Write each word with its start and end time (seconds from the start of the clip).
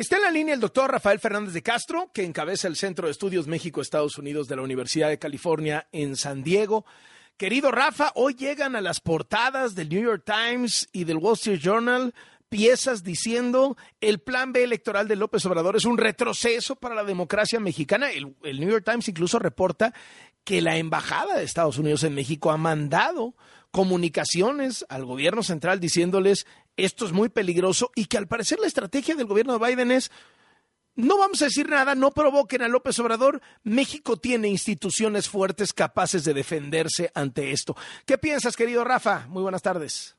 Está 0.00 0.16
en 0.16 0.22
la 0.22 0.30
línea 0.30 0.54
el 0.54 0.60
doctor 0.60 0.90
Rafael 0.90 1.20
Fernández 1.20 1.52
de 1.52 1.62
Castro, 1.62 2.10
que 2.14 2.24
encabeza 2.24 2.66
el 2.68 2.76
Centro 2.76 3.06
de 3.06 3.12
Estudios 3.12 3.46
México-Estados 3.46 4.16
Unidos 4.16 4.48
de 4.48 4.56
la 4.56 4.62
Universidad 4.62 5.10
de 5.10 5.18
California 5.18 5.88
en 5.92 6.16
San 6.16 6.42
Diego. 6.42 6.86
Querido 7.36 7.70
Rafa, 7.70 8.10
hoy 8.14 8.32
llegan 8.32 8.76
a 8.76 8.80
las 8.80 9.00
portadas 9.00 9.74
del 9.74 9.90
New 9.90 10.02
York 10.02 10.24
Times 10.24 10.88
y 10.94 11.04
del 11.04 11.18
Wall 11.18 11.34
Street 11.34 11.60
Journal 11.60 12.14
piezas 12.48 13.04
diciendo 13.04 13.76
el 14.00 14.20
plan 14.20 14.54
B 14.54 14.64
electoral 14.64 15.06
de 15.06 15.16
López 15.16 15.44
Obrador 15.44 15.76
es 15.76 15.84
un 15.84 15.98
retroceso 15.98 16.76
para 16.76 16.94
la 16.94 17.04
democracia 17.04 17.60
mexicana. 17.60 18.10
El, 18.10 18.34
el, 18.42 18.58
New 18.58 18.70
York 18.70 18.86
Times 18.86 19.06
incluso 19.06 19.38
reporta 19.38 19.92
que 20.44 20.62
la 20.62 20.78
Embajada 20.78 21.36
de 21.36 21.44
Estados 21.44 21.76
Unidos 21.76 22.04
en 22.04 22.14
México 22.14 22.50
ha 22.50 22.56
mandado 22.56 23.34
comunicaciones 23.70 24.84
al 24.88 25.04
gobierno 25.04 25.42
central 25.42 25.78
diciéndoles 25.78 26.46
esto 26.84 27.06
es 27.06 27.12
muy 27.12 27.28
peligroso 27.28 27.90
y 27.94 28.06
que 28.06 28.18
al 28.18 28.28
parecer 28.28 28.58
la 28.58 28.66
estrategia 28.66 29.14
del 29.14 29.26
gobierno 29.26 29.58
de 29.58 29.66
Biden 29.66 29.90
es 29.90 30.10
no 30.96 31.18
vamos 31.18 31.40
a 31.40 31.46
decir 31.46 31.68
nada, 31.68 31.94
no 31.94 32.10
provoquen 32.10 32.62
a 32.62 32.68
López 32.68 32.98
Obrador. 32.98 33.40
México 33.62 34.16
tiene 34.16 34.48
instituciones 34.48 35.28
fuertes 35.28 35.72
capaces 35.72 36.24
de 36.24 36.34
defenderse 36.34 37.10
ante 37.14 37.52
esto. 37.52 37.76
¿Qué 38.04 38.18
piensas, 38.18 38.56
querido 38.56 38.84
Rafa? 38.84 39.26
Muy 39.28 39.42
buenas 39.42 39.62
tardes. 39.62 40.16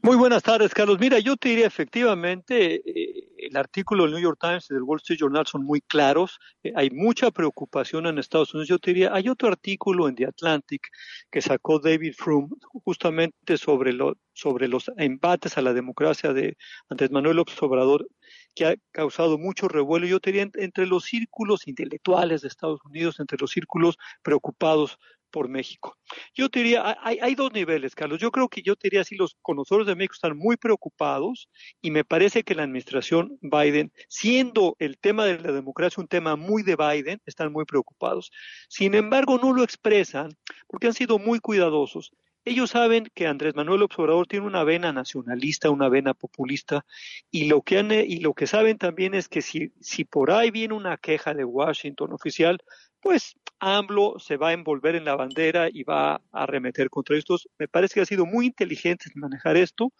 Muy 0.00 0.16
buenas 0.16 0.42
tardes, 0.42 0.72
Carlos. 0.72 0.98
Mira, 1.00 1.18
yo 1.18 1.36
te 1.36 1.48
diría 1.48 1.66
efectivamente, 1.66 2.76
eh, 2.76 3.07
el 3.48 3.56
artículo 3.56 4.04
del 4.04 4.12
New 4.12 4.22
York 4.22 4.38
Times 4.40 4.70
y 4.70 4.74
del 4.74 4.82
Wall 4.82 4.98
Street 4.98 5.18
Journal 5.20 5.46
son 5.46 5.64
muy 5.64 5.80
claros. 5.80 6.38
Eh, 6.62 6.72
hay 6.76 6.90
mucha 6.90 7.30
preocupación 7.30 8.06
en 8.06 8.18
Estados 8.18 8.54
Unidos. 8.54 8.68
Yo 8.68 8.78
te 8.78 8.92
diría, 8.92 9.12
hay 9.12 9.28
otro 9.28 9.48
artículo 9.48 10.08
en 10.08 10.14
The 10.14 10.26
Atlantic 10.26 10.88
que 11.30 11.42
sacó 11.42 11.78
David 11.78 12.14
Froome 12.16 12.48
justamente 12.84 13.56
sobre, 13.58 13.92
lo, 13.92 14.16
sobre 14.32 14.68
los 14.68 14.90
embates 14.96 15.58
a 15.58 15.62
la 15.62 15.72
democracia 15.72 16.32
de 16.32 16.56
Andrés 16.88 17.10
Manuel 17.10 17.36
López 17.36 17.60
Obrador 17.62 18.06
que 18.54 18.66
ha 18.66 18.74
causado 18.90 19.38
mucho 19.38 19.68
revuelo, 19.68 20.06
yo 20.06 20.20
te 20.20 20.32
diría, 20.32 20.50
entre 20.54 20.86
los 20.86 21.04
círculos 21.04 21.68
intelectuales 21.68 22.42
de 22.42 22.48
Estados 22.48 22.80
Unidos, 22.84 23.20
entre 23.20 23.38
los 23.40 23.52
círculos 23.52 23.96
preocupados 24.22 24.98
por 25.30 25.48
México. 25.48 25.96
Yo 26.34 26.48
te 26.48 26.60
diría, 26.60 26.96
hay, 27.02 27.18
hay, 27.20 27.34
dos 27.34 27.52
niveles, 27.52 27.94
Carlos. 27.94 28.18
Yo 28.18 28.30
creo 28.30 28.48
que 28.48 28.62
yo 28.62 28.76
te 28.76 28.86
diría, 28.88 29.04
si 29.04 29.16
los 29.16 29.36
conocedores 29.42 29.86
de 29.86 29.94
México 29.94 30.14
están 30.14 30.36
muy 30.36 30.56
preocupados 30.56 31.48
y 31.80 31.90
me 31.90 32.04
parece 32.04 32.42
que 32.42 32.54
la 32.54 32.64
administración 32.64 33.38
Biden, 33.40 33.92
siendo 34.08 34.76
el 34.78 34.98
tema 34.98 35.24
de 35.24 35.38
la 35.38 35.52
democracia 35.52 36.00
un 36.00 36.08
tema 36.08 36.36
muy 36.36 36.62
de 36.62 36.76
Biden, 36.76 37.20
están 37.26 37.52
muy 37.52 37.64
preocupados. 37.64 38.30
Sin 38.68 38.94
embargo, 38.94 39.38
no 39.38 39.52
lo 39.52 39.62
expresan 39.62 40.30
porque 40.66 40.86
han 40.88 40.94
sido 40.94 41.18
muy 41.18 41.40
cuidadosos. 41.40 42.12
Ellos 42.48 42.70
saben 42.70 43.08
que 43.14 43.26
Andrés 43.26 43.54
Manuel 43.54 43.82
Obrador 43.82 44.26
tiene 44.26 44.46
una 44.46 44.64
vena 44.64 44.90
nacionalista, 44.90 45.68
una 45.68 45.90
vena 45.90 46.14
populista, 46.14 46.86
y 47.30 47.44
lo 47.44 47.60
que, 47.60 47.78
han, 47.78 47.92
y 47.92 48.20
lo 48.20 48.32
que 48.32 48.46
saben 48.46 48.78
también 48.78 49.12
es 49.14 49.28
que 49.28 49.42
si, 49.42 49.72
si 49.80 50.04
por 50.06 50.30
ahí 50.30 50.50
viene 50.50 50.72
una 50.72 50.96
queja 50.96 51.34
de 51.34 51.44
Washington 51.44 52.14
oficial, 52.14 52.58
pues 53.00 53.36
AMLO 53.60 54.18
se 54.18 54.38
va 54.38 54.48
a 54.48 54.52
envolver 54.52 54.94
en 54.94 55.04
la 55.04 55.14
bandera 55.14 55.68
y 55.70 55.82
va 55.82 56.14
a 56.14 56.20
arremeter 56.32 56.88
contra 56.88 57.18
estos. 57.18 57.48
Me 57.58 57.68
parece 57.68 57.94
que 57.94 58.00
ha 58.00 58.06
sido 58.06 58.24
muy 58.24 58.46
inteligente 58.46 59.10
manejar 59.14 59.58
esto, 59.58 59.92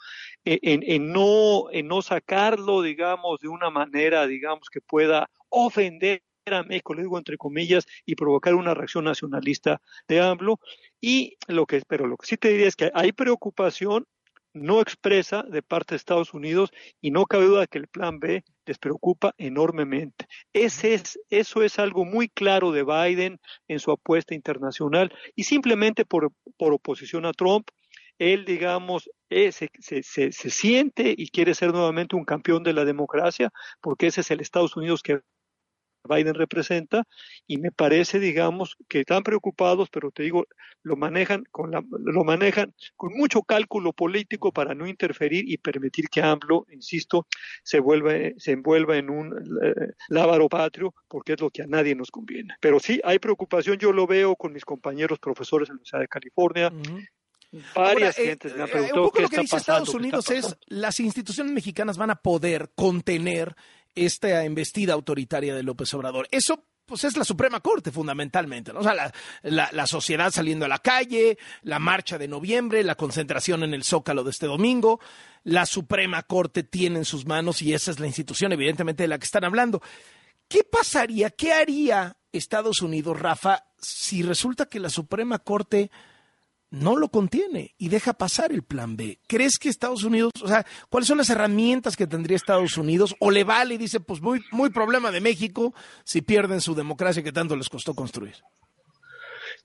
eh, 0.47 0.59
en, 0.63 1.13
no, 1.13 1.71
en 1.71 1.87
no 1.87 2.01
sacarlo, 2.01 2.81
digamos, 2.81 3.41
de 3.41 3.49
una 3.49 3.69
manera, 3.69 4.27
digamos, 4.27 4.71
que 4.71 4.81
pueda 4.81 5.29
ofender 5.51 6.23
a 6.47 6.63
México, 6.63 6.95
le 6.95 7.03
digo 7.03 7.19
entre 7.19 7.37
comillas, 7.37 7.87
y 8.07 8.15
provocar 8.15 8.55
una 8.55 8.75
reacción 8.75 9.05
nacionalista 9.05 9.83
de 10.07 10.21
AMLO. 10.21 10.61
Y 11.01 11.37
lo 11.47 11.67
que, 11.67 11.83
pero 11.87 12.07
lo 12.07 12.17
que 12.17 12.27
sí 12.27 12.37
te 12.37 12.49
diría 12.49 12.69
es 12.69 12.77
que 12.77 12.91
hay 12.95 13.13
preocupación 13.13 14.07
no 14.55 14.81
expresa 14.81 15.43
de 15.43 15.63
parte 15.63 15.95
de 15.95 15.97
Estados 15.97 16.35
Unidos 16.35 16.71
y 17.01 17.11
no 17.11 17.27
cabe 17.27 17.47
duda 17.47 17.67
que 17.67 17.79
el 17.79 17.89
plan 17.89 18.19
B 18.19 18.45
les 18.67 18.79
preocupa 18.79 19.35
enormemente. 19.39 20.27
Ese 20.53 20.95
es, 20.95 21.19
eso 21.31 21.63
es 21.63 21.79
algo 21.79 22.05
muy 22.05 22.29
claro 22.29 22.73
de 22.73 22.85
Biden 22.85 23.41
en 23.69 23.79
su 23.79 23.91
apuesta 23.91 24.35
internacional 24.35 25.13
y 25.35 25.45
simplemente 25.45 26.05
por, 26.05 26.33
por 26.57 26.73
oposición 26.73 27.27
a 27.27 27.33
Trump, 27.33 27.69
él, 28.19 28.45
digamos, 28.45 29.09
eh, 29.31 29.53
se, 29.53 29.71
se, 29.81 30.33
siente 30.33 31.15
y 31.17 31.29
quiere 31.29 31.55
ser 31.55 31.73
nuevamente 31.73 32.17
un 32.17 32.25
campeón 32.25 32.65
de 32.65 32.73
la 32.73 32.85
democracia, 32.85 33.51
porque 33.81 34.09
ese 34.09 34.23
es 34.23 34.31
el 34.33 34.41
Estados 34.41 34.77
Unidos 34.77 35.03
que 35.03 35.21
Biden 36.09 36.35
representa 36.35 37.05
y 37.47 37.59
me 37.59 37.71
parece, 37.71 38.19
digamos, 38.19 38.77
que 38.89 39.01
están 39.01 39.23
preocupados, 39.23 39.89
pero 39.91 40.11
te 40.11 40.23
digo, 40.23 40.47
lo 40.83 40.97
manejan 40.97 41.45
con 41.51 41.71
la, 41.71 41.85
lo 41.91 42.25
manejan 42.25 42.75
con 42.97 43.13
mucho 43.15 43.43
cálculo 43.43 43.93
político 43.93 44.53
para 44.53 44.75
no 44.75 44.87
interferir 44.87 45.45
y 45.49 45.59
permitir 45.59 46.09
que 46.09 46.23
AMLO, 46.23 46.67
insisto, 46.71 47.27
se 47.63 47.81
vuelva, 47.81 48.13
se 48.37 48.53
envuelva 48.53 48.97
en 48.97 49.11
un 49.11 49.35
eh, 49.63 49.93
lábaro 50.09 50.49
patrio, 50.49 50.95
porque 51.07 51.35
es 51.35 51.41
lo 51.41 51.51
que 51.51 51.63
a 51.63 51.67
nadie 51.67 51.95
nos 51.95 52.11
conviene. 52.11 52.55
Pero 52.61 52.81
sí, 52.81 53.01
hay 53.05 53.19
preocupación, 53.19 53.79
yo 53.79 53.93
lo 53.93 54.07
veo 54.07 54.37
con 54.37 54.53
mis 54.53 54.65
compañeros 54.65 55.19
profesores 55.19 55.69
en 55.69 55.75
la 55.75 55.77
Universidad 55.77 56.01
de 56.01 56.09
California, 56.09 56.69
uh 56.69 56.81
-huh. 56.81 57.09
Varias 57.51 57.75
Ahora, 57.75 58.09
eh, 58.11 58.13
gentes 58.13 58.55
me 58.55 58.63
han 58.63 58.69
eh, 58.69 58.73
preguntado 58.73 59.01
un 59.01 59.07
poco 59.07 59.17
qué 59.17 59.23
lo 59.23 59.29
que 59.29 59.35
está 59.37 59.43
dice 59.43 59.57
pasando, 59.57 59.83
Estados 59.85 59.95
Unidos 59.95 60.31
es 60.31 60.57
las 60.67 61.01
instituciones 61.01 61.53
mexicanas 61.53 61.97
van 61.97 62.11
a 62.11 62.17
poder 62.17 62.71
contener 62.75 63.55
esta 64.07 64.45
embestida 64.45 64.95
autoritaria 64.95 65.55
de 65.55 65.63
López 65.63 65.93
Obrador. 65.95 66.29
Eso 66.31 66.65
pues 66.89 67.05
es 67.05 67.19
la 67.19 67.25
Suprema 67.25 67.61
Corte 67.61 67.93
fundamentalmente, 67.93 68.73
¿no? 68.73 68.81
O 68.81 68.83
sea, 68.83 68.95
la, 68.95 69.13
la, 69.43 69.69
la, 69.73 69.87
sociedad 69.87 70.31
saliendo 70.31 70.65
a 70.65 70.69
la 70.69 70.79
calle, 70.79 71.37
la 71.63 71.79
marcha 71.79 72.17
de 72.17 72.29
noviembre, 72.29 72.83
la 72.83 72.95
concentración 72.95 73.63
en 73.63 73.75
el 73.75 73.85
Zócalo 73.85 74.25
de 74.25 74.31
este 74.31 74.47
domingo, 74.47 74.99
la 75.45 75.67
Suprema 75.67 76.23
Corte 76.23 76.63
tiene 76.63 77.01
en 77.01 77.05
sus 77.05 77.27
manos 77.27 77.61
y 77.61 77.75
esa 77.75 77.91
es 77.91 78.01
la 78.01 78.07
institución 78.07 78.53
evidentemente 78.53 79.03
de 79.03 79.09
la 79.09 79.19
que 79.19 79.27
están 79.27 79.45
hablando. 79.45 79.83
¿Qué 80.49 80.65
pasaría, 80.65 81.29
qué 81.29 81.53
haría 81.53 82.17
Estados 82.33 82.81
Unidos, 82.81 83.19
Rafa, 83.19 83.65
si 83.79 84.23
resulta 84.23 84.67
que 84.67 84.81
la 84.81 84.91
Suprema 84.91 85.39
Corte 85.39 85.91
no 86.71 86.97
lo 86.97 87.09
contiene 87.09 87.75
y 87.79 87.89
deja 87.89 88.13
pasar 88.13 88.53
el 88.53 88.63
plan 88.63 88.97
B. 88.97 89.21
¿Crees 89.27 89.59
que 89.59 89.69
Estados 89.69 90.05
Unidos, 90.05 90.33
o 90.43 90.49
sea, 90.49 90.67
cuáles 90.89 91.09
son 91.09 91.19
las 91.19 91.31
herramientas 91.31 91.97
que 91.97 92.07
tendría 92.07 92.37
Estados 92.37 92.77
Unidos? 92.77 93.15
¿O 93.21 93.31
le 93.31 93.45
vale 93.45 93.75
y 93.75 93.79
dice, 93.79 94.01
pues 94.01 94.21
muy, 94.21 94.41
muy 94.51 94.71
problema 94.71 95.11
de 95.11 95.21
México 95.21 95.75
si 96.05 96.23
pierden 96.23 96.61
su 96.61 96.75
democracia 96.75 97.23
que 97.23 97.33
tanto 97.33 97.57
les 97.57 97.69
costó 97.69 97.95
construir? 97.95 98.37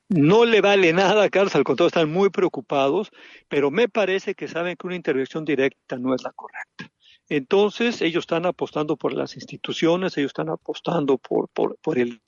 No 0.10 0.46
le 0.46 0.62
vale 0.62 0.94
nada, 0.94 1.30
Carlos, 1.30 1.56
al 1.56 1.64
contrario, 1.64 1.88
están 1.88 2.12
muy 2.12 2.30
preocupados, 2.30 3.12
pero 3.48 3.72
me 3.72 3.90
parece 3.90 4.36
que 4.36 4.48
saben 4.48 4.76
que 4.76 4.88
una 4.88 4.96
intervención 4.96 5.46
directa 5.46 5.98
no 5.98 6.14
es 6.14 6.24
la 6.24 6.32
correcta. 6.32 6.92
Entonces, 7.30 8.02
ellos 8.02 8.24
están 8.24 8.46
apostando 8.46 8.98
por 8.98 9.14
las 9.14 9.36
instituciones, 9.36 10.18
ellos 10.18 10.30
están 10.30 10.50
apostando 10.50 11.18
por, 11.18 11.50
por, 11.50 11.78
por 11.78 11.98
el 11.98 12.22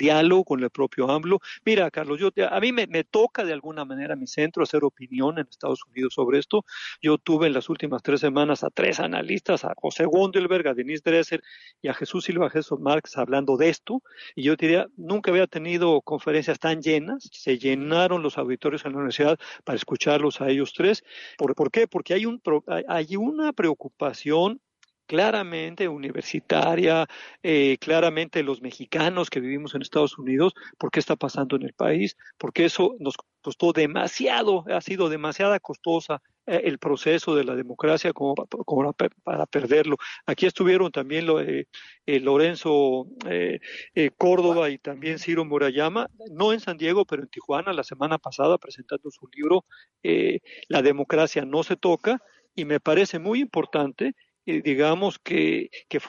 diálogo 0.00 0.44
con 0.44 0.62
el 0.62 0.70
propio 0.70 1.10
AMLO. 1.10 1.40
Mira, 1.64 1.90
Carlos, 1.90 2.18
yo 2.18 2.30
a 2.50 2.60
mí 2.60 2.72
me, 2.72 3.04
toca 3.04 3.44
de 3.44 3.52
alguna 3.52 3.84
manera 3.84 4.16
mi 4.16 4.26
centro 4.26 4.62
hacer 4.62 4.82
opinión 4.82 5.38
en 5.38 5.46
Estados 5.48 5.84
Unidos 5.84 6.14
sobre 6.14 6.38
esto. 6.38 6.64
Yo 7.02 7.18
tuve 7.18 7.46
en 7.46 7.52
las 7.52 7.68
últimas 7.68 8.02
tres 8.02 8.20
semanas 8.20 8.64
a 8.64 8.70
tres 8.70 8.98
analistas, 8.98 9.64
a 9.64 9.74
José 9.76 10.04
Gondelberg, 10.06 10.68
a 10.68 10.74
Denise 10.74 11.02
Dresser 11.04 11.42
y 11.82 11.88
a 11.88 11.94
Jesús 11.94 12.24
Silva 12.24 12.50
Jesús 12.50 12.80
Marx 12.80 13.16
hablando 13.18 13.56
de 13.56 13.68
esto. 13.68 14.02
Y 14.34 14.42
yo 14.44 14.56
diría, 14.56 14.88
nunca 14.96 15.30
había 15.30 15.46
tenido 15.46 16.00
conferencias 16.00 16.58
tan 16.58 16.80
llenas. 16.80 17.28
Se 17.32 17.58
llenaron 17.58 18.22
los 18.22 18.38
auditorios 18.38 18.84
en 18.84 18.92
la 18.92 18.98
universidad 18.98 19.38
para 19.64 19.76
escucharlos 19.76 20.40
a 20.40 20.48
ellos 20.48 20.72
tres. 20.74 21.04
¿Por, 21.36 21.54
¿por 21.54 21.70
qué? 21.70 21.86
Porque 21.86 22.14
hay, 22.14 22.24
un, 22.26 22.40
hay 22.88 23.16
una 23.16 23.52
preocupación 23.52 24.60
claramente 25.10 25.88
universitaria, 25.88 27.04
eh, 27.42 27.78
claramente 27.80 28.44
los 28.44 28.62
mexicanos 28.62 29.28
que 29.28 29.40
vivimos 29.40 29.74
en 29.74 29.82
Estados 29.82 30.16
Unidos, 30.16 30.54
por 30.78 30.92
qué 30.92 31.00
está 31.00 31.16
pasando 31.16 31.56
en 31.56 31.62
el 31.62 31.72
país, 31.72 32.16
porque 32.38 32.64
eso 32.64 32.94
nos 33.00 33.16
costó 33.40 33.72
demasiado, 33.72 34.64
ha 34.68 34.80
sido 34.80 35.08
demasiada 35.08 35.58
costosa 35.58 36.22
eh, 36.46 36.60
el 36.66 36.78
proceso 36.78 37.34
de 37.34 37.42
la 37.42 37.56
democracia 37.56 38.12
como, 38.12 38.36
como, 38.36 38.94
para 39.24 39.46
perderlo. 39.46 39.96
Aquí 40.26 40.46
estuvieron 40.46 40.92
también 40.92 41.26
lo, 41.26 41.40
eh, 41.40 41.66
Lorenzo 42.06 43.08
eh, 43.26 43.58
Córdoba 44.16 44.70
y 44.70 44.78
también 44.78 45.18
Ciro 45.18 45.44
Murayama, 45.44 46.08
no 46.30 46.52
en 46.52 46.60
San 46.60 46.76
Diego, 46.76 47.04
pero 47.04 47.22
en 47.22 47.28
Tijuana 47.30 47.72
la 47.72 47.82
semana 47.82 48.18
pasada 48.18 48.58
presentando 48.58 49.10
su 49.10 49.26
libro 49.34 49.64
La 50.68 50.82
democracia 50.82 51.44
no 51.44 51.64
se 51.64 51.74
toca 51.74 52.22
y 52.54 52.64
me 52.64 52.78
parece 52.80 53.18
muy 53.18 53.40
importante 53.40 54.14
digamos 54.60 55.18
que, 55.18 55.70
que 55.88 56.00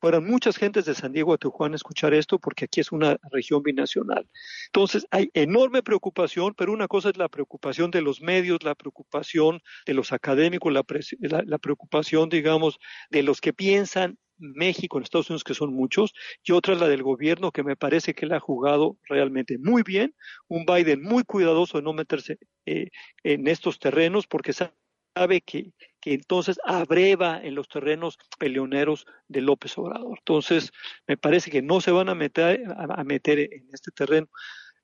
fueran 0.00 0.24
muchas 0.26 0.56
gentes 0.56 0.84
de 0.84 0.94
San 0.94 1.12
Diego 1.12 1.32
a 1.32 1.38
Tijuana 1.38 1.74
a 1.74 1.76
escuchar 1.76 2.12
esto, 2.12 2.40
porque 2.40 2.64
aquí 2.64 2.80
es 2.80 2.90
una 2.90 3.18
región 3.30 3.62
binacional. 3.62 4.28
Entonces, 4.66 5.06
hay 5.12 5.30
enorme 5.32 5.82
preocupación, 5.82 6.54
pero 6.56 6.72
una 6.72 6.88
cosa 6.88 7.10
es 7.10 7.16
la 7.16 7.28
preocupación 7.28 7.92
de 7.92 8.02
los 8.02 8.20
medios, 8.20 8.64
la 8.64 8.74
preocupación 8.74 9.60
de 9.86 9.94
los 9.94 10.12
académicos, 10.12 10.72
la, 10.72 10.84
la, 11.20 11.44
la 11.46 11.58
preocupación, 11.58 12.28
digamos, 12.28 12.80
de 13.10 13.22
los 13.22 13.40
que 13.40 13.52
piensan 13.52 14.18
México, 14.38 14.98
en 14.98 15.04
Estados 15.04 15.30
Unidos, 15.30 15.44
que 15.44 15.54
son 15.54 15.72
muchos, 15.72 16.12
y 16.42 16.52
otra 16.52 16.74
es 16.74 16.80
la 16.80 16.88
del 16.88 17.04
gobierno, 17.04 17.52
que 17.52 17.62
me 17.62 17.76
parece 17.76 18.12
que 18.12 18.26
él 18.26 18.32
ha 18.32 18.40
jugado 18.40 18.98
realmente 19.08 19.56
muy 19.58 19.82
bien, 19.82 20.14
un 20.48 20.66
Biden 20.66 21.02
muy 21.02 21.22
cuidadoso 21.22 21.78
de 21.78 21.84
no 21.84 21.92
meterse 21.92 22.38
eh, 22.66 22.90
en 23.22 23.46
estos 23.46 23.78
terrenos, 23.78 24.26
porque 24.26 24.52
sabe 24.52 25.40
que, 25.42 25.72
que 26.02 26.12
entonces 26.12 26.58
abreva 26.64 27.40
en 27.42 27.54
los 27.54 27.68
terrenos 27.68 28.18
peleoneros 28.38 29.06
de 29.28 29.40
López 29.40 29.78
Obrador. 29.78 30.18
Entonces, 30.18 30.72
me 31.06 31.16
parece 31.16 31.50
que 31.50 31.62
no 31.62 31.80
se 31.80 31.92
van 31.92 32.08
a 32.08 32.14
meter, 32.14 32.64
a, 32.76 33.04
meter 33.04 33.38
en 33.38 33.68
este 33.72 33.92
terreno. 33.92 34.26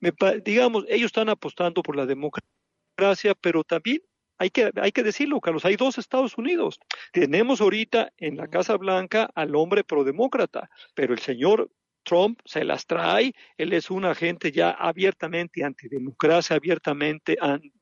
Me, 0.01 0.13
digamos, 0.45 0.85
ellos 0.89 1.07
están 1.07 1.29
apostando 1.29 1.83
por 1.83 1.97
la 1.97 2.07
democracia, 2.07 3.35
pero 3.41 3.65
también 3.65 4.01
hay 4.39 4.51
que, 4.51 4.71
hay 4.77 4.93
que 4.93 5.03
decirlo, 5.03 5.41
Carlos, 5.41 5.65
hay 5.65 5.75
dos 5.75 5.99
Estados 5.99 6.39
Unidos. 6.39 6.79
Tenemos 7.13 7.61
ahorita 7.61 8.13
en 8.17 8.37
la 8.37 8.47
Casa 8.47 8.77
Blanca 8.77 9.29
al 9.35 9.57
hombre 9.57 9.83
prodemócrata, 9.83 10.71
pero 10.95 11.13
el 11.13 11.19
señor 11.19 11.69
Trump 12.09 12.41
se 12.45 12.65
las 12.65 12.87
trae, 12.87 13.35
él 13.57 13.73
es 13.73 13.91
un 13.91 14.05
agente 14.05 14.51
ya 14.51 14.71
abiertamente 14.71 15.63
antidemocracia, 15.63 16.57
abiertamente, 16.57 17.37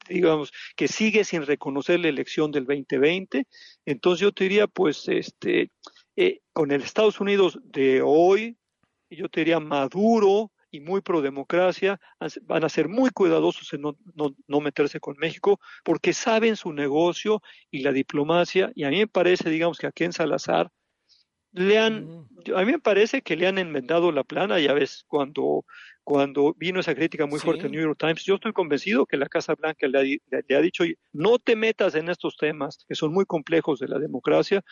digamos, 0.08 0.52
que 0.75 0.88
sigue 0.88 1.25
sin 1.25 1.46
reconocer 1.46 2.00
la 2.00 2.08
elección 2.08 2.50
del 2.50 2.64
2020. 2.64 3.46
Entonces 3.84 4.20
yo 4.20 4.32
te 4.32 4.44
diría, 4.44 4.67
pues, 4.67 5.06
este, 5.08 5.70
eh, 6.17 6.40
con 6.52 6.73
el 6.73 6.82
Estados 6.82 7.20
Unidos 7.20 7.58
de 7.62 8.02
hoy, 8.02 8.56
yo 9.11 9.28
te 9.28 9.40
diría 9.40 9.61
maduro, 9.61 10.50
y 10.70 10.81
muy 10.81 11.00
pro 11.00 11.23
democracia, 11.23 11.99
van 12.43 12.64
a 12.64 12.69
ser 12.69 12.88
muy 12.88 13.11
cuidadosos 13.11 13.73
en 13.73 13.82
no, 13.82 13.96
no, 14.14 14.61
meterse 14.61 15.00
con 15.00 15.17
México 15.19 15.61
porque 15.84 16.12
saben 16.12 16.56
su 16.56 16.73
negocio 16.73 17.40
y 17.70 17.81
la 17.81 17.93
diplomacia. 17.93 18.73
Y 18.75 18.84
a 18.84 18.90
mí 18.90 18.99
me 18.99 19.06
parece, 19.06 19.49
digamos, 19.49 19.78
que 19.78 19.87
aquí 19.87 20.05
en 20.05 20.12
Salazar 20.12 20.70
le 21.56 21.79
han, 21.79 22.29
a 22.55 22.64
mí 22.64 22.73
me 22.73 22.79
parece 22.79 23.23
que 23.23 23.35
le 23.35 23.47
han 23.47 23.56
enmendado 23.56 24.12
la 24.12 24.25
plana, 24.25 24.61
ya 24.61 24.75
ves, 24.75 25.05
cuando, 25.08 25.64
cuando 26.05 26.55
vino 26.55 26.81
esa 26.81 26.94
crítica 26.94 27.25
muy 27.25 27.41
fuerte 27.41 27.64
en 27.64 27.73
New 27.73 27.81
York 27.81 27.99
Times, 27.99 28.25
yo 28.25 28.35
estoy 28.35 28.53
convencido 28.53 29.06
que 29.06 29.17
la 29.17 29.26
Casa 29.26 29.55
Blanca 29.55 29.88
le 29.88 29.99
ha, 29.99 30.03
le 30.47 30.56
ha, 30.56 30.61
dicho, 30.61 30.85
no 31.12 31.38
te 31.38 31.56
metas 31.56 31.94
en 31.94 32.11
estos 32.11 32.37
temas 32.37 32.85
que 32.87 32.94
son 32.94 33.14
muy 33.14 33.25
complejos 33.25 33.79
de 33.79 33.88
la 33.88 33.99
democracia, 33.99 34.62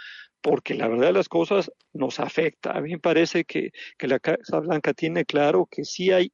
porque 0.42 0.75
la 0.75 0.88
verdad 0.88 1.06
de 1.06 1.12
las 1.14 1.31
cosas 1.31 1.72
nos 1.94 2.20
afecta. 2.20 2.72
A 2.72 2.82
mí 2.82 2.90
me 2.90 2.98
parece 2.98 3.46
que, 3.46 3.70
que 3.96 4.06
la 4.06 4.19
Casa 4.19 4.60
Blanca 4.60 4.92
tiene 4.92 5.25
claro 5.25 5.66
que 5.70 5.84
sí 5.84 6.12
hay 6.12 6.32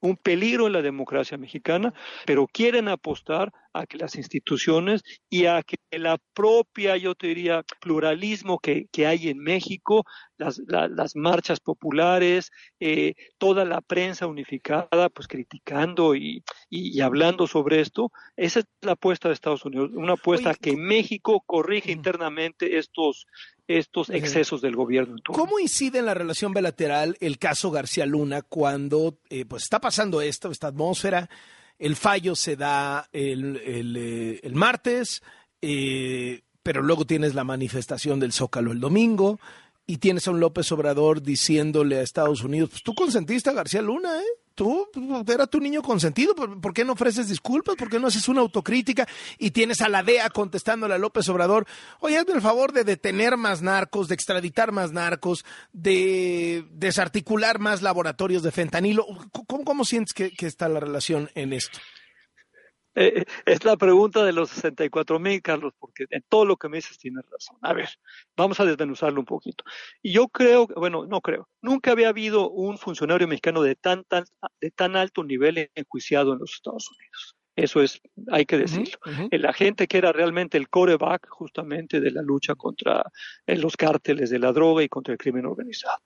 un 0.00 0.16
peligro 0.16 0.66
en 0.66 0.72
la 0.72 0.82
democracia 0.82 1.38
mexicana, 1.38 1.94
pero 2.26 2.46
quieren 2.46 2.88
apostar 2.88 3.52
a 3.72 3.86
que 3.86 3.98
las 3.98 4.16
instituciones 4.16 5.02
y 5.28 5.46
a 5.46 5.62
que 5.62 5.76
la 5.98 6.18
propia, 6.34 6.96
yo 6.96 7.14
te 7.14 7.28
diría, 7.28 7.64
pluralismo 7.80 8.58
que, 8.58 8.86
que 8.90 9.06
hay 9.06 9.28
en 9.28 9.38
México, 9.38 10.04
las, 10.38 10.60
las 10.66 11.16
marchas 11.16 11.60
populares, 11.60 12.50
eh, 12.80 13.14
toda 13.38 13.64
la 13.64 13.80
prensa 13.80 14.26
unificada, 14.26 15.08
pues 15.10 15.28
criticando 15.28 16.14
y, 16.14 16.42
y, 16.70 17.00
hablando 17.00 17.46
sobre 17.46 17.80
esto, 17.80 18.12
esa 18.36 18.60
es 18.60 18.66
la 18.80 18.92
apuesta 18.92 19.28
de 19.28 19.34
Estados 19.34 19.64
Unidos, 19.64 19.90
una 19.94 20.14
apuesta 20.14 20.50
a 20.50 20.54
que 20.54 20.76
México 20.76 21.42
corrige 21.46 21.92
internamente 21.92 22.78
estos, 22.78 23.26
estos 23.68 24.10
excesos 24.10 24.60
del 24.60 24.76
gobierno. 24.76 25.16
¿Cómo 25.26 25.58
incide 25.58 25.98
en 25.98 26.06
la 26.06 26.14
relación 26.14 26.52
bilateral 26.52 27.16
el 27.20 27.38
caso 27.38 27.70
García 27.70 28.06
Luna 28.06 28.42
cuando 28.42 29.18
eh, 29.28 29.44
pues 29.44 29.64
está 29.64 29.80
pasando 29.80 30.20
esto, 30.20 30.50
esta 30.50 30.68
atmósfera? 30.68 31.28
El 31.78 31.96
fallo 31.96 32.34
se 32.36 32.56
da 32.56 33.08
el, 33.12 33.56
el, 33.64 33.96
eh, 33.96 34.40
el 34.42 34.54
martes, 34.54 35.22
eh, 35.60 36.42
pero 36.62 36.82
luego 36.82 37.04
tienes 37.04 37.34
la 37.34 37.44
manifestación 37.44 38.18
del 38.20 38.32
Zócalo 38.32 38.72
el 38.72 38.80
domingo 38.80 39.38
y 39.86 39.98
tienes 39.98 40.26
a 40.26 40.32
un 40.32 40.40
López 40.40 40.70
Obrador 40.72 41.22
diciéndole 41.22 41.98
a 41.98 42.02
Estados 42.02 42.42
Unidos, 42.42 42.70
pues 42.70 42.82
tú 42.82 42.94
consentiste 42.94 43.50
a 43.50 43.54
García 43.54 43.82
Luna, 43.82 44.20
¿eh? 44.20 44.40
Tú 44.56 44.88
pues, 44.90 45.04
era 45.28 45.46
tu 45.46 45.60
niño 45.60 45.82
consentido, 45.82 46.34
¿por 46.34 46.72
qué 46.72 46.82
no 46.82 46.94
ofreces 46.94 47.28
disculpas? 47.28 47.76
¿Por 47.76 47.90
qué 47.90 48.00
no 48.00 48.06
haces 48.06 48.26
una 48.26 48.40
autocrítica? 48.40 49.06
Y 49.38 49.50
tienes 49.50 49.82
a 49.82 49.88
la 49.90 50.02
DEA 50.02 50.30
contestándole 50.30 50.94
a 50.94 50.98
López 50.98 51.28
Obrador, 51.28 51.66
oye, 52.00 52.16
hazme 52.16 52.32
el 52.32 52.40
favor 52.40 52.72
de 52.72 52.82
detener 52.82 53.36
más 53.36 53.60
narcos, 53.60 54.08
de 54.08 54.14
extraditar 54.14 54.72
más 54.72 54.92
narcos, 54.92 55.44
de 55.74 56.64
desarticular 56.70 57.58
más 57.58 57.82
laboratorios 57.82 58.42
de 58.42 58.50
fentanilo. 58.50 59.06
¿Cómo, 59.46 59.64
cómo 59.64 59.84
sientes 59.84 60.14
que 60.14 60.46
está 60.46 60.70
la 60.70 60.80
relación 60.80 61.30
en 61.34 61.52
esto? 61.52 61.78
Eh, 62.96 63.24
es 63.44 63.64
la 63.64 63.76
pregunta 63.76 64.24
de 64.24 64.32
los 64.32 64.50
64 64.50 65.18
mil, 65.18 65.42
Carlos, 65.42 65.74
porque 65.78 66.06
en 66.10 66.24
todo 66.28 66.46
lo 66.46 66.56
que 66.56 66.68
me 66.68 66.78
dices 66.78 66.98
tienes 66.98 67.24
razón. 67.30 67.58
A 67.60 67.74
ver, 67.74 67.88
vamos 68.36 68.58
a 68.58 68.64
desmenuzarlo 68.64 69.20
un 69.20 69.26
poquito. 69.26 69.64
Y 70.02 70.12
yo 70.12 70.28
creo, 70.28 70.66
bueno, 70.66 71.06
no 71.06 71.20
creo, 71.20 71.48
nunca 71.60 71.92
había 71.92 72.08
habido 72.08 72.50
un 72.50 72.78
funcionario 72.78 73.28
mexicano 73.28 73.62
de 73.62 73.74
tan, 73.74 74.04
tan, 74.04 74.24
de 74.60 74.70
tan 74.70 74.96
alto 74.96 75.22
nivel 75.22 75.70
enjuiciado 75.74 76.32
en 76.32 76.38
los 76.38 76.54
Estados 76.54 76.90
Unidos. 76.90 77.36
Eso 77.54 77.82
es, 77.82 78.02
hay 78.30 78.44
que 78.44 78.58
decirlo. 78.58 78.98
El 79.30 79.46
agente 79.46 79.86
que 79.86 79.96
era 79.96 80.12
realmente 80.12 80.58
el 80.58 80.68
coreback 80.68 81.26
justamente 81.30 82.00
de 82.00 82.10
la 82.10 82.20
lucha 82.20 82.54
contra 82.54 83.02
eh, 83.46 83.56
los 83.56 83.78
cárteles 83.78 84.28
de 84.28 84.38
la 84.38 84.52
droga 84.52 84.82
y 84.82 84.90
contra 84.90 85.12
el 85.12 85.18
crimen 85.18 85.46
organizado 85.46 85.96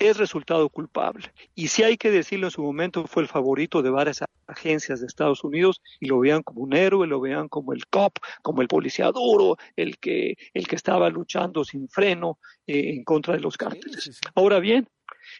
es 0.00 0.16
resultado 0.16 0.68
culpable. 0.70 1.32
Y 1.54 1.68
si 1.68 1.84
hay 1.84 1.96
que 1.96 2.10
decirlo, 2.10 2.46
en 2.46 2.50
su 2.50 2.62
momento 2.62 3.06
fue 3.06 3.22
el 3.22 3.28
favorito 3.28 3.82
de 3.82 3.90
varias 3.90 4.24
agencias 4.46 5.00
de 5.00 5.06
Estados 5.06 5.44
Unidos 5.44 5.82
y 6.00 6.06
lo 6.06 6.18
veían 6.18 6.42
como 6.42 6.62
un 6.62 6.74
héroe, 6.74 7.06
lo 7.06 7.20
veían 7.20 7.48
como 7.48 7.74
el 7.74 7.86
cop, 7.86 8.16
como 8.42 8.62
el 8.62 8.68
policía 8.68 9.12
duro, 9.12 9.56
el 9.76 9.98
que, 9.98 10.36
el 10.54 10.66
que 10.66 10.76
estaba 10.76 11.10
luchando 11.10 11.64
sin 11.64 11.88
freno 11.88 12.38
eh, 12.66 12.94
en 12.94 13.04
contra 13.04 13.34
de 13.34 13.40
los 13.40 13.58
cárteles. 13.58 14.20
Ahora 14.34 14.58
bien, 14.58 14.88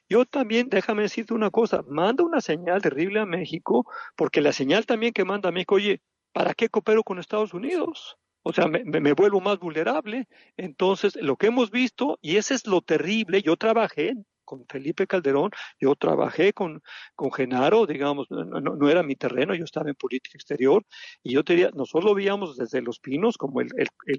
yo 0.09 0.27
también, 0.27 0.69
déjame 0.69 1.03
decirte 1.03 1.33
una 1.33 1.51
cosa, 1.51 1.83
manda 1.89 2.23
una 2.23 2.43
señal 2.43 2.83
terrible 2.83 3.21
a 3.21 3.27
México, 3.27 3.87
porque 4.15 4.43
la 4.43 4.53
señal 4.53 4.85
también 4.85 5.15
que 5.15 5.25
manda 5.25 5.49
a 5.49 5.53
México, 5.53 5.77
oye, 5.77 6.03
¿para 6.33 6.53
qué 6.53 6.69
coopero 6.69 7.03
con 7.03 7.19
Estados 7.19 7.55
Unidos? 7.55 8.19
O 8.43 8.53
sea, 8.53 8.69
me, 8.69 8.85
me, 8.85 9.13
vuelvo 9.13 9.41
más 9.41 9.59
vulnerable. 9.59 10.27
Entonces, 10.57 11.15
lo 11.17 11.37
que 11.37 11.49
hemos 11.49 11.71
visto, 11.71 12.19
y 12.23 12.37
ese 12.37 12.55
es 12.55 12.67
lo 12.67 12.81
terrible, 12.81 13.43
yo 13.43 13.57
trabajé 13.57 14.15
con 14.51 14.67
Felipe 14.67 15.07
Calderón, 15.07 15.53
yo 15.79 15.95
trabajé 15.95 16.53
con, 16.53 16.83
con 17.15 17.31
Genaro, 17.31 17.87
digamos, 17.87 18.27
no, 18.31 18.91
era 18.91 19.05
mi 19.05 19.15
terreno, 19.15 19.55
yo 19.55 19.63
estaba 19.63 19.89
en 19.89 19.95
política 19.95 20.37
exterior, 20.37 20.85
y 21.23 21.35
yo 21.35 21.45
tenía, 21.45 21.71
nosotros 21.73 22.05
lo 22.05 22.15
veíamos 22.17 22.57
desde 22.57 22.83
Los 22.83 22.99
Pinos 22.99 23.39
como 23.39 23.61
el, 23.61 23.71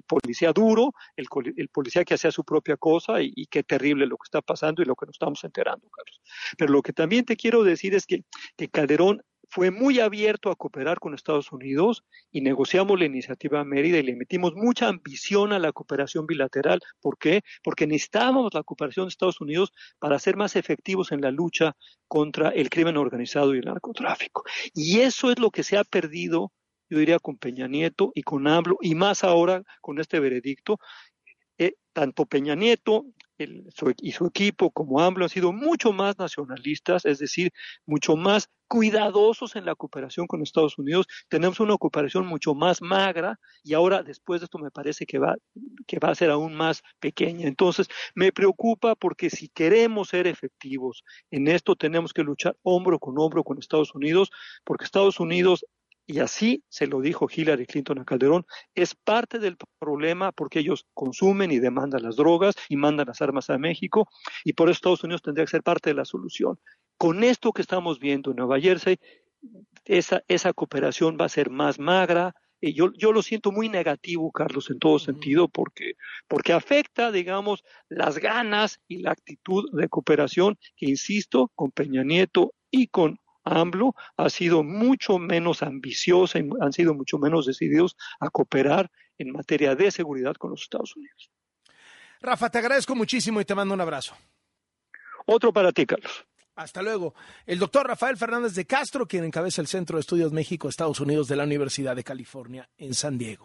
policía 0.06 0.54
duro, 0.54 0.94
el, 1.16 1.26
el, 1.54 1.68
policía 1.68 2.06
que 2.06 2.14
hacía 2.14 2.30
su 2.30 2.44
propia 2.44 2.78
cosa, 2.78 3.20
y, 3.20 3.46
qué 3.50 3.62
terrible 3.62 4.06
lo 4.06 4.16
que 4.16 4.24
está 4.24 4.40
pasando 4.40 4.80
y 4.80 4.86
lo 4.86 4.94
que 4.94 5.04
nos 5.04 5.16
estamos 5.16 5.44
enterando, 5.44 5.86
Carlos. 5.90 6.22
Pero 6.56 6.72
lo 6.72 6.80
que 6.80 6.94
también 6.94 7.26
te 7.26 7.36
quiero 7.36 7.62
decir 7.62 7.94
es 7.94 8.06
que, 8.06 8.24
que 8.56 8.68
Calderón 8.70 9.22
fue 9.52 9.70
muy 9.70 10.00
abierto 10.00 10.50
a 10.50 10.56
cooperar 10.56 10.98
con 10.98 11.12
Estados 11.12 11.52
Unidos 11.52 12.04
y 12.30 12.40
negociamos 12.40 12.98
la 12.98 13.04
iniciativa 13.04 13.62
Mérida 13.64 13.98
y 13.98 14.02
le 14.02 14.16
metimos 14.16 14.54
mucha 14.54 14.88
ambición 14.88 15.52
a 15.52 15.58
la 15.58 15.72
cooperación 15.72 16.26
bilateral. 16.26 16.80
¿Por 17.02 17.18
qué? 17.18 17.42
Porque 17.62 17.86
necesitábamos 17.86 18.54
la 18.54 18.62
cooperación 18.62 19.04
de 19.04 19.10
Estados 19.10 19.42
Unidos 19.42 19.70
para 19.98 20.18
ser 20.18 20.38
más 20.38 20.56
efectivos 20.56 21.12
en 21.12 21.20
la 21.20 21.30
lucha 21.30 21.76
contra 22.08 22.48
el 22.48 22.70
crimen 22.70 22.96
organizado 22.96 23.54
y 23.54 23.58
el 23.58 23.66
narcotráfico. 23.66 24.42
Y 24.72 25.00
eso 25.00 25.30
es 25.30 25.38
lo 25.38 25.50
que 25.50 25.64
se 25.64 25.76
ha 25.76 25.84
perdido, 25.84 26.50
yo 26.88 26.96
diría, 26.96 27.18
con 27.18 27.36
Peña 27.36 27.68
Nieto 27.68 28.10
y 28.14 28.22
con 28.22 28.48
AMLO, 28.48 28.78
y 28.80 28.94
más 28.94 29.22
ahora 29.22 29.64
con 29.82 30.00
este 30.00 30.18
veredicto. 30.18 30.78
Eh, 31.58 31.74
tanto 31.92 32.24
Peña 32.24 32.54
Nieto 32.54 33.04
y 33.38 34.12
su 34.12 34.26
equipo 34.26 34.70
como 34.70 35.00
AMLO 35.00 35.24
han 35.24 35.28
sido 35.28 35.52
mucho 35.52 35.92
más 35.92 36.18
nacionalistas, 36.18 37.04
es 37.04 37.18
decir, 37.18 37.50
mucho 37.86 38.16
más 38.16 38.48
cuidadosos 38.68 39.54
en 39.56 39.66
la 39.66 39.74
cooperación 39.74 40.26
con 40.26 40.42
Estados 40.42 40.78
Unidos. 40.78 41.06
Tenemos 41.28 41.60
una 41.60 41.76
cooperación 41.76 42.26
mucho 42.26 42.54
más 42.54 42.80
magra 42.80 43.38
y 43.62 43.74
ahora 43.74 44.02
después 44.02 44.40
de 44.40 44.46
esto 44.46 44.58
me 44.58 44.70
parece 44.70 45.04
que 45.04 45.18
va, 45.18 45.36
que 45.86 45.98
va 45.98 46.10
a 46.10 46.14
ser 46.14 46.30
aún 46.30 46.54
más 46.54 46.82
pequeña. 46.98 47.46
Entonces, 47.46 47.88
me 48.14 48.32
preocupa 48.32 48.94
porque 48.94 49.28
si 49.28 49.48
queremos 49.48 50.08
ser 50.08 50.26
efectivos 50.26 51.04
en 51.30 51.48
esto 51.48 51.76
tenemos 51.76 52.12
que 52.12 52.22
luchar 52.22 52.56
hombro 52.62 52.98
con 52.98 53.18
hombro 53.18 53.44
con 53.44 53.58
Estados 53.58 53.94
Unidos, 53.94 54.30
porque 54.64 54.84
Estados 54.84 55.20
Unidos 55.20 55.66
y 56.06 56.18
así 56.18 56.64
se 56.68 56.86
lo 56.86 57.00
dijo 57.00 57.28
Hillary 57.34 57.66
Clinton 57.66 58.00
a 58.00 58.04
Calderón, 58.04 58.44
es 58.74 58.94
parte 58.94 59.38
del 59.38 59.56
problema 59.78 60.32
porque 60.32 60.60
ellos 60.60 60.86
consumen 60.94 61.50
y 61.50 61.58
demandan 61.58 62.02
las 62.02 62.16
drogas 62.16 62.54
y 62.68 62.76
mandan 62.76 63.06
las 63.06 63.22
armas 63.22 63.50
a 63.50 63.58
México 63.58 64.08
y 64.44 64.52
por 64.52 64.68
eso 64.68 64.76
Estados 64.76 65.04
Unidos 65.04 65.22
tendría 65.22 65.44
que 65.44 65.50
ser 65.50 65.62
parte 65.62 65.90
de 65.90 65.94
la 65.94 66.04
solución. 66.04 66.58
Con 66.96 67.24
esto 67.24 67.52
que 67.52 67.62
estamos 67.62 67.98
viendo 67.98 68.30
en 68.30 68.36
Nueva 68.36 68.60
Jersey, 68.60 68.98
esa, 69.84 70.22
esa 70.28 70.52
cooperación 70.52 71.16
va 71.20 71.24
a 71.24 71.28
ser 71.28 71.50
más 71.50 71.78
magra, 71.78 72.34
y 72.64 72.74
yo, 72.74 72.92
yo 72.96 73.12
lo 73.12 73.22
siento 73.22 73.50
muy 73.50 73.68
negativo, 73.68 74.30
Carlos, 74.30 74.70
en 74.70 74.78
todo 74.78 75.00
sentido, 75.00 75.48
porque, 75.48 75.94
porque 76.28 76.52
afecta, 76.52 77.10
digamos, 77.10 77.64
las 77.88 78.18
ganas 78.18 78.80
y 78.86 78.98
la 78.98 79.10
actitud 79.10 79.68
de 79.72 79.88
cooperación 79.88 80.56
que, 80.76 80.88
insisto, 80.88 81.50
con 81.56 81.72
Peña 81.72 82.04
Nieto 82.04 82.54
y 82.70 82.86
con 82.86 83.18
AMLO 83.44 83.94
ha 84.16 84.30
sido 84.30 84.62
mucho 84.62 85.18
menos 85.18 85.62
ambiciosa 85.62 86.38
y 86.38 86.48
han 86.60 86.72
sido 86.72 86.94
mucho 86.94 87.18
menos 87.18 87.46
decididos 87.46 87.96
a 88.20 88.30
cooperar 88.30 88.90
en 89.18 89.32
materia 89.32 89.74
de 89.74 89.90
seguridad 89.90 90.34
con 90.34 90.50
los 90.50 90.62
Estados 90.62 90.96
Unidos. 90.96 91.30
Rafa, 92.20 92.50
te 92.50 92.58
agradezco 92.58 92.94
muchísimo 92.94 93.40
y 93.40 93.44
te 93.44 93.54
mando 93.54 93.74
un 93.74 93.80
abrazo. 93.80 94.16
Otro 95.26 95.52
para 95.52 95.72
ti, 95.72 95.86
Carlos. 95.86 96.24
Hasta 96.54 96.82
luego. 96.82 97.14
El 97.46 97.58
doctor 97.58 97.86
Rafael 97.86 98.16
Fernández 98.16 98.54
de 98.54 98.66
Castro, 98.66 99.06
quien 99.06 99.24
encabeza 99.24 99.62
el 99.62 99.66
Centro 99.66 99.96
de 99.96 100.00
Estudios 100.00 100.32
México-Estados 100.32 101.00
Unidos 101.00 101.28
de 101.28 101.36
la 101.36 101.44
Universidad 101.44 101.96
de 101.96 102.04
California 102.04 102.68
en 102.76 102.94
San 102.94 103.16
Diego. 103.16 103.40